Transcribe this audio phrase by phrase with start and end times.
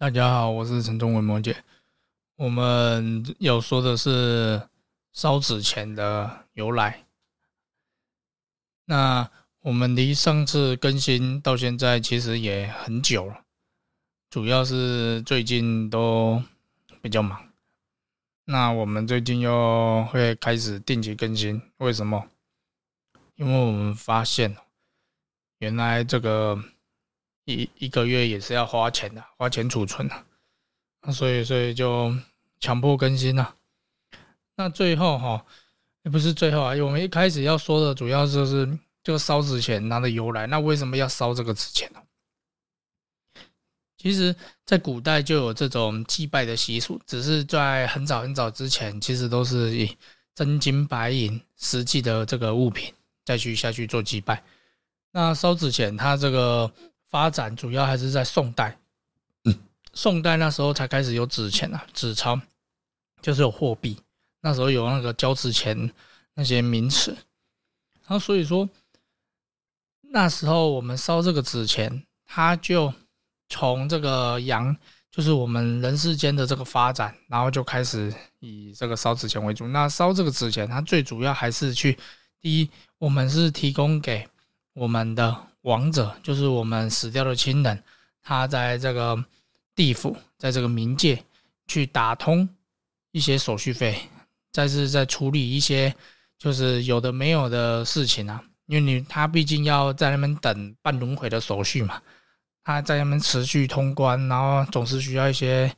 [0.00, 1.64] 大家好，我是陈忠文摩姐。
[2.36, 4.62] 我们要说的是
[5.12, 7.04] 烧纸钱的由来。
[8.84, 9.28] 那
[9.58, 13.42] 我们离上次更新到现在其实也很久了，
[14.30, 16.40] 主要是最近都
[17.02, 17.50] 比较忙。
[18.44, 22.28] 那我们最近又会开始定期更新，为什么？
[23.34, 24.56] 因为我们发现，
[25.58, 26.56] 原来这个
[27.48, 30.14] 一一个月也是要花钱的，花钱储存的，
[31.02, 32.14] 那所以所以就
[32.60, 33.54] 强迫更新了。
[34.54, 35.46] 那最后哈，
[36.02, 40.46] 也不是最后啊，我们一开始要说的主要就是这个烧纸钱它的由来。
[40.46, 42.02] 那为什么要烧这个纸钱呢？
[43.96, 49.96] 其实，在古代就有这种祭拜的习俗，只是在很早很早之前，其实都是以
[50.34, 54.44] 真金白银实际的这个物品再去下去做祭拜。
[55.10, 56.70] 那烧纸钱，它这个
[57.08, 58.76] 发展主要还是在宋代，
[59.92, 62.40] 宋代那时候才开始有纸钱啊，纸钞
[63.20, 63.98] 就是有货币，
[64.40, 65.90] 那时候有那个交纸钱
[66.34, 67.10] 那些名词，
[68.06, 68.68] 然后所以说
[70.02, 72.92] 那时候我们烧这个纸钱，它就。
[73.50, 74.76] 从这个阳，
[75.10, 79.66] 就是我们人世间的这个发展，然后就开始以这个烧纸钱为主。
[79.68, 81.96] 那烧这个纸钱，它最主要还是去
[82.42, 84.28] 第一，我们是提供给
[84.74, 87.82] 我们的亡者，就是我们死掉的亲人，
[88.22, 89.24] 他在这个
[89.74, 91.22] 地府，在这个冥界
[91.66, 92.48] 去打通
[93.12, 93.98] 一些手续费，
[94.52, 95.94] 再是在处理一些
[96.38, 102.00] 就是有的没有的事情啊，因为你他毕竟要在那边等办轮回的手续嘛。
[102.64, 105.74] 他在那边持续通关，然后总是需要一些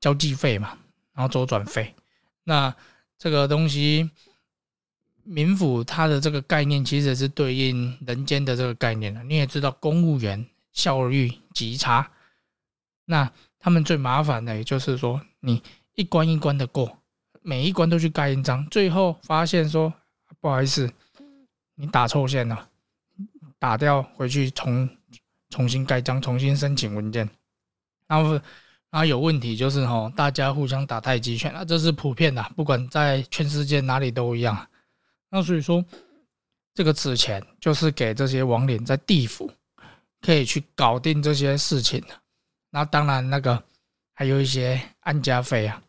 [0.00, 0.76] 交际费嘛，
[1.14, 1.94] 然后周转费。
[2.42, 2.74] 那
[3.16, 4.10] 这个东西，
[5.24, 9.22] 民府它的这个概念其实是对应人间的这个概念的。
[9.24, 12.10] 你也知道，公务员效率极差，
[13.04, 15.62] 那他们最麻烦的，也就是说，你
[15.94, 16.98] 一关一关的过，
[17.42, 19.92] 每一关都去盖印章，最后发现说
[20.40, 20.90] 不好意思，
[21.74, 22.68] 你打错线了，
[23.58, 24.88] 打掉回去重。
[25.50, 27.28] 重新盖章，重新申请文件，
[28.06, 28.32] 然后，
[28.88, 34.66] 然后有问题就是哈，大家互相打太极拳啊，这是普遍的，不管在全世界哪里都一样。
[35.34, 35.82] 那所以说，
[36.74, 39.50] 这个纸钱就是给这些亡灵在地府
[40.20, 42.08] 可以去搞定这些事情的。
[42.68, 43.62] 那当然，那个
[44.12, 45.82] 还有一些安家费啊。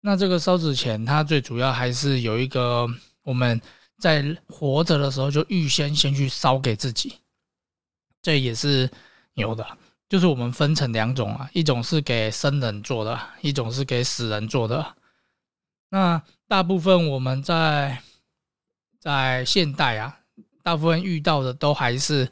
[0.00, 2.88] 那这个烧纸钱，它最主要还是有一个
[3.24, 3.60] 我们
[3.98, 7.18] 在活着的时候就预先先去烧给自己。
[8.20, 8.88] 这也是
[9.34, 9.66] 有的，
[10.08, 14.94] 就是我们分成两种啊，一种是给生人做的，一种是给死人做的。
[15.88, 18.00] 那大部分我们在
[19.02, 20.16] 在现代啊，
[20.62, 22.30] 大部分遇到的都还是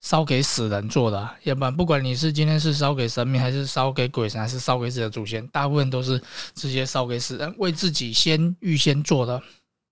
[0.00, 6.18] 烧给死人做的，要不然不管你是今天是烧给神明，还是烧给鬼神，还是烧给自己的祖先，大部分都是
[6.54, 9.42] 直接烧给死人，为自己先预先做的。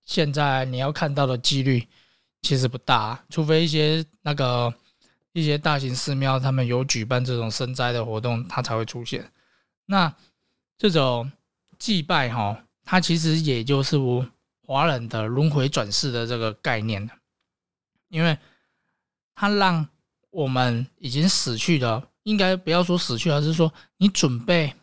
[0.03, 1.87] 现在你要看到的几率
[2.41, 4.73] 其实不大，除非一些那个。
[5.37, 9.29] 一些大型寺庙，他们有举办这种生灾的活动，它才会出现。
[9.85, 10.15] 那
[10.77, 11.29] 这种
[11.77, 13.97] 祭拜哈，它其实也就是
[14.65, 17.09] 华人的轮回转世的这个概念
[18.09, 18.37] 因为
[19.35, 19.87] 它让
[20.31, 24.73] 我们已经死去的，应该不要说死去，而是说你准备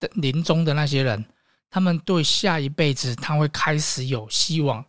[0.00, 1.24] 的临终的那些人，
[1.68, 4.84] 他们对下一辈子他会开始有希望，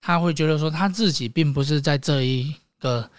[0.00, 3.10] 他会觉得说他自己并不是在这一个。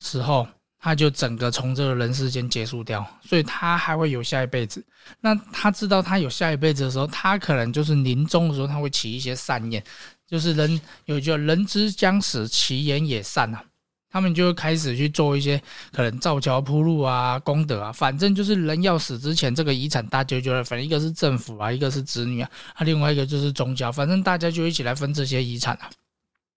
[0.00, 0.46] 时候，
[0.86, 4.80] 他就整个从这个人世间结束掉，所以他还会有下一辈子。
[5.20, 9.82] 那他知道他有下一辈子的时候，他可能就是临终的时候，他会起一些善念，
[10.28, 13.64] 就是人有句“人之将死，其言也善”啊，
[14.08, 15.60] 他们就会开始去做一些
[15.90, 25.90] 可能造桥铺路啊、功德啊，反正就是人要死之前，这个遗产大家就来分，一个是政府啊，一个是子女啊，啊，另外一个就是宗教，反正大家就一起来分这些遗产啊，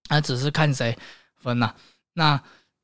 [0.09, 0.95] 啊，只是看谁
[1.41, 1.73] 分呐，
[2.13, 2.39] 那。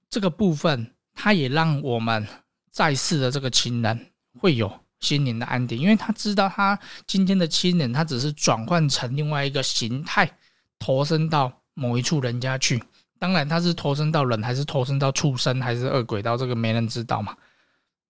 [0.07, 2.27] 这个部分，他也让我们
[2.69, 6.77] 在世的这个亲人会有心灵的安定，因为他知道他
[7.07, 10.29] 今天的亲人，他只是转换成另外一个形态，
[10.77, 12.83] 投身到某一处人家去。
[13.17, 17.35] 当然，他是投身到人，还是投身到畜生，还是恶鬼道，这个没人知道嘛。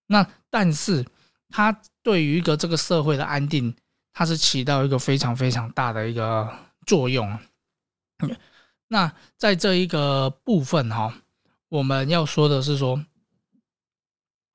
[0.08, 1.06] 那但是，
[1.50, 3.74] 他对于一个这个社会的安定，
[4.12, 6.52] 他是起到一个非常非常大的一个
[6.88, 7.38] 作用。
[8.88, 11.14] 那在这一个部分哈。
[11.70, 13.04] 我们要说的是说，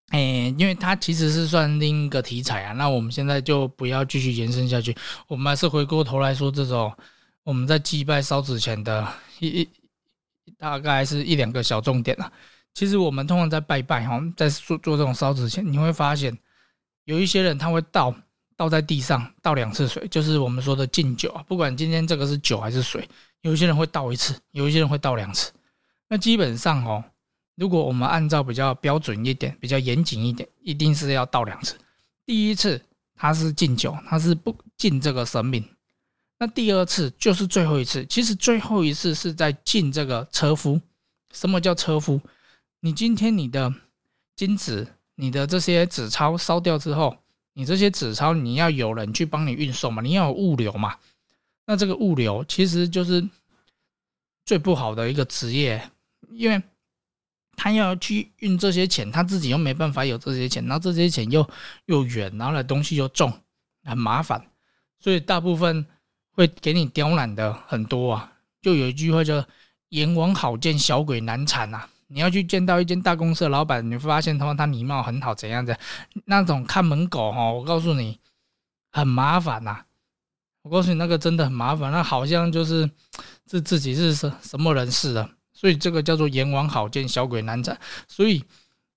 [0.09, 4.97] 哎，因为它其实是算另一个题材啊，那我们现在就不要继续延伸下去，
[5.29, 6.93] 我们还是回过头来说这种
[7.43, 9.07] 我们在祭拜烧纸钱的
[9.39, 9.69] 一一
[10.59, 12.31] 大概是一两个小重点啊。
[12.73, 16.37] 其实我们通常在拜拜哈，在做做这种烧纸钱，你会发现
[17.05, 18.15] 有一些人他会倒
[18.57, 21.43] 倒在地上倒两次水，就是我们说的敬酒啊。
[21.49, 23.09] 不管今天这个是酒还是水，
[23.43, 25.53] 有一些人会倒一次，有一些人会倒两次。
[26.11, 27.03] 那基本上哦，
[27.55, 31.77] 如果我们按照比较标准一点、比较严谨一点，一定是要倒两次。
[32.27, 32.83] 第一次
[33.15, 35.65] 他是敬酒，他是不敬这个神明。
[36.39, 40.81] 那第二次就是最后一次，其实最后一次是在敬这个车夫。
[41.33, 42.21] 什么叫车夫？
[42.81, 43.73] 你今天你的
[44.35, 47.17] 金纸、你的这些纸钞烧掉之后，
[47.53, 50.97] 你这些纸钞你要有人去帮你运送嘛，你要有物流嘛。
[51.67, 53.29] 那这个物流其实就是
[54.45, 55.91] 最不好的一个职业，
[56.29, 56.63] 因为
[57.57, 61.49] 他要去运这些钱，他自己又没办法有这些钱，然后这些钱又
[61.87, 63.33] 又远，然后的东西又重，
[63.85, 64.47] 很麻烦，
[64.99, 65.87] 所以大部分。
[66.33, 68.33] 会给你刁难的很多啊，
[68.63, 69.45] 就有一句话叫
[69.91, 71.87] “阎王好见，小鬼难缠”呐。
[72.07, 75.79] 你要去见到一间大公司的老板，你发现他他礼貌很好，怎样的
[76.25, 78.19] 那种看门狗哈，我告诉你
[78.93, 79.85] 很麻烦呐。
[80.63, 82.89] 我告诉你那个真的很麻烦，那好像就是
[83.45, 85.29] 自自己是什什么人似的。
[85.61, 87.79] 所以这个叫做“阎王好见，小鬼难缠”。
[88.09, 88.43] 所以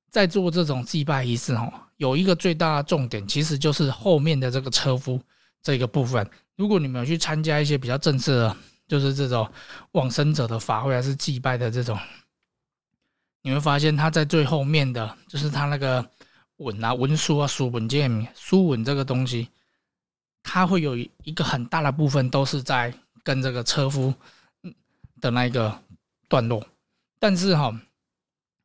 [0.09, 5.19] 在做这种祭拜仪式哈，有一个最大的重点，其实就是后面的这个车夫
[5.61, 6.25] 这个部分。
[6.55, 8.57] 如果你们有去参加一些比较正式的，
[8.87, 9.45] 就是这种
[9.91, 11.99] 往生者的法会还是祭拜的这种，
[13.41, 16.09] 你会发现他在最后面的就是他那个
[16.57, 19.49] 文啊、文书啊、书文件、书文这个东西，
[20.41, 24.13] 他会有一个很大的部分都是在跟这个车夫
[25.19, 25.77] 的那一个
[26.33, 26.65] 段落。
[27.19, 27.71] 但是哈，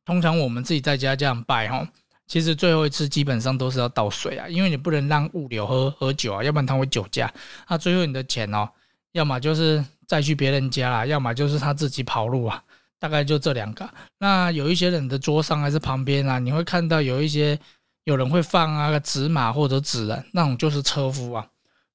[0.03, 1.87] 通常我们自己在家这样拜哈。
[2.25, 7.31] 其实最后一次基本上都是要倒水啊，因为你不能让物流喝喝酒啊，要不然他会酒驾。
[7.67, 8.67] 那最后你的钱哦，
[9.11, 12.63] 要么就是再去别人家啦，要么就是他自己跑路啊，
[12.97, 13.87] 大概就这两个。
[14.17, 17.59] 那有一些人的桌上还是旁边啊，你会看到有一些
[18.05, 21.47] 有人会放啊个纸马或者纸人，那种就是车夫啊。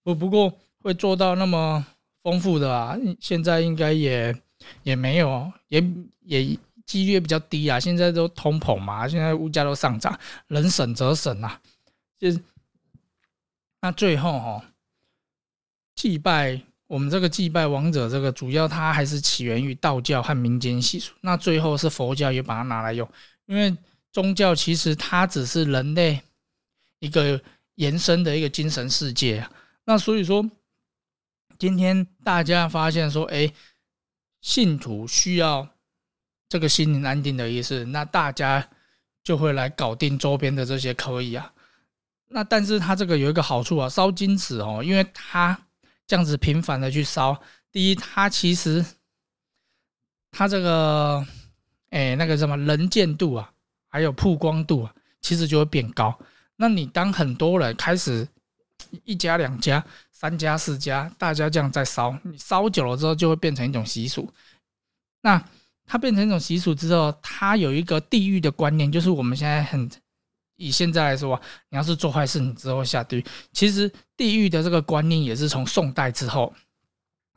[0.05, 1.85] 不不过会做到那么
[2.23, 4.35] 丰富的啊，现在应该也
[4.83, 5.83] 也没有，也
[6.23, 6.59] 也。
[6.87, 11.59] 几率比较低啊，现在都通膨嘛，现在物价都上涨，能省则省啊。
[12.19, 12.39] 就是
[13.81, 14.65] 那最后哈，
[15.95, 21.15] 祭拜我们这个祭拜王者，这个主要它还是起源于道教和民间习俗。
[21.23, 23.09] 那最后是佛教也把它拿来用，
[23.47, 23.75] 因为
[24.13, 26.21] 宗教其实它只是人类
[26.99, 27.41] 一个
[27.77, 29.51] 延伸的一个精神世界啊。
[29.87, 30.47] 那所以说，
[31.59, 33.51] 今天大家发现说，哎，
[34.45, 35.67] 信徒需要。
[36.47, 38.65] 这个心灵安定的意思，那大家
[39.25, 41.53] 就会来搞定周边的这些可以啊。
[42.29, 45.59] 那但是它这个有一个好处啊，烧金纸哦，因为它
[46.07, 47.43] 这样子频繁的去烧，
[47.73, 48.85] 第一，它其实
[50.31, 51.27] 它这个
[51.91, 53.51] 哎那个什么能见度啊，
[53.89, 56.17] 还有曝光度啊，其实就会变高。
[56.55, 58.29] 那你当很多人开始
[59.03, 59.85] 一家两家、
[60.25, 64.27] 三家四家，大家这样在烧，你烧久了之后就会变成一种习俗。
[65.21, 65.39] 那
[65.85, 69.87] 它变成一种习俗之后，它有一个地狱的观念，就是我们现在很
[70.57, 71.39] 以现在来说，
[71.69, 73.25] 你要是做坏事，你之后下地狱。
[73.53, 76.55] 其实地狱的这个观念也是从宋代之后，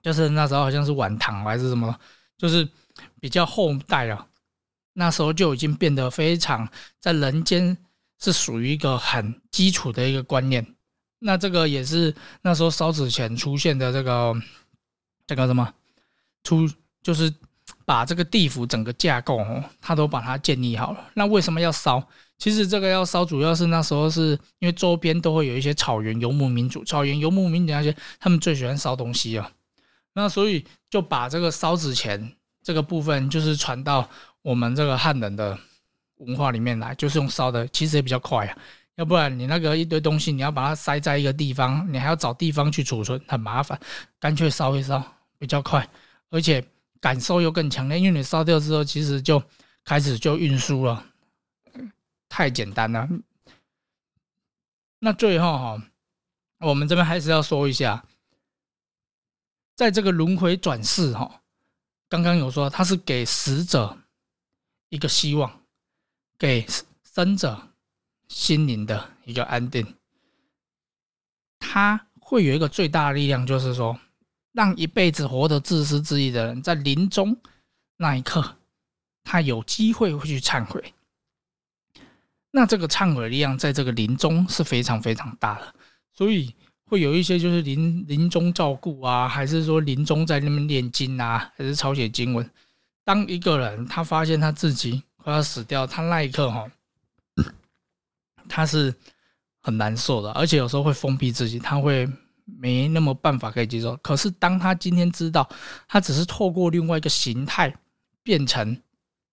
[0.01, 1.93] 就是那时候好像是晚唐还是什么，
[2.37, 2.65] 就是
[3.19, 4.25] 比较后代啊，
[4.93, 6.65] 那时候就已经变得非常
[7.01, 7.77] 在人间
[8.17, 10.65] 是属于一个很基础的一个观念。
[11.19, 14.33] 那这个也是那时候烧纸钱出现的这个
[15.25, 15.73] 这个什么
[16.43, 16.69] 出
[17.01, 17.33] 就是。
[17.83, 21.09] 把这个地府整个架构哦，他都把它建立好了。
[21.13, 22.05] 那为什么要烧？
[22.37, 29.49] 其实这个要烧，主要是那时候是因为周边都会有一些草原游牧民族，草原游牧民族那些他们最喜欢烧东西啊。
[30.13, 34.09] 那所以就把这个烧纸钱这个部分，就是传到
[34.41, 35.57] 我们这个汉人的
[36.17, 38.57] 文化里面来，就是用烧的，其实也比较快啊。
[38.97, 43.79] 要不然你那个一堆东西，你要把它塞在一个地方，你还要找地方去储存，很麻烦。
[44.19, 45.01] 干脆烧一烧
[45.39, 45.89] 比较快，
[46.29, 46.63] 而且。
[46.99, 49.41] 感受又更强烈，因为你烧掉之后，其实就
[49.85, 51.05] 开始就运输了，
[52.27, 53.07] 太简单了。
[54.97, 55.83] 那最后哈，
[56.57, 58.03] 我们这边还是要说一下，
[59.75, 61.43] 在这个轮回转世哈，
[62.09, 63.95] 刚刚有说它是给死者
[64.89, 65.61] 一个希望，
[66.39, 66.65] 给
[67.03, 67.61] 生者
[68.27, 69.95] 心灵的一个安定，
[71.59, 73.99] 他会有一个最大的力量，就是说。
[74.53, 77.37] 让一辈子活得自私自利的人，在临终
[77.97, 78.57] 那一刻，
[79.23, 80.95] 他有机会会去忏悔。
[82.49, 85.75] 那这个忏悔力量，在这个临终是非常非常大的，
[86.11, 86.55] 所以
[86.85, 92.49] 会有一些就是临临终照顾啊，还是说临终在那边念经啊，还是抄写经文。
[93.03, 96.65] 当一个人他发现他自己快要死掉，他那一刻哈，
[98.57, 98.91] 他是
[99.59, 102.09] 很难受的，而且有时候会封闭自己，他会
[102.43, 103.95] 没那么办法可以接受。
[103.97, 105.47] 可是当他今天知道，
[105.87, 107.71] 他只是透过另外一个形态
[108.23, 108.81] 变成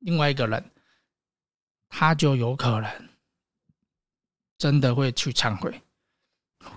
[0.01, 0.63] 另外一个人，
[1.89, 3.09] 他就有可能
[4.59, 5.81] 真的会去忏悔，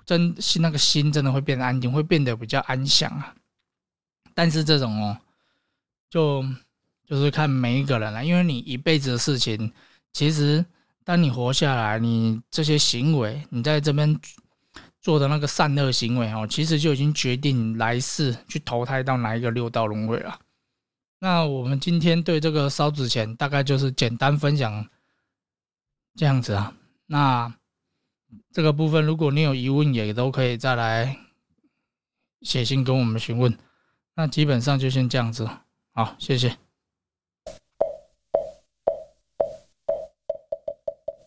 [0.06, 3.36] 真心那个心真的会变得安静，会变得比较安详啊。
[4.34, 5.18] 但是这种哦，
[6.10, 6.46] 就
[7.06, 9.74] 就是看每一个人了，因为你一辈子的事情，
[10.14, 10.66] 其实。
[11.08, 14.20] 当你活下来，你这些行为，你在这边
[15.00, 20.38] 做的那个善恶行为哦，其实就已经决定来世去投胎到哪一个六道轮回了。
[21.20, 24.86] 那我们今天对这个烧纸钱，大概就是简单分享
[26.14, 26.74] 这样子啊。
[27.06, 27.56] 那
[28.52, 31.18] 这个部分，如果你有疑问，也都可以再来
[32.42, 33.58] 写信跟我们询问。
[34.14, 35.50] 那基本上就先这样子，
[35.94, 36.58] 好，谢谢。